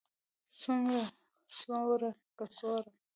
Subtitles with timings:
[0.59, 1.01] څومره,
[1.57, 2.91] څوړه، کڅوړه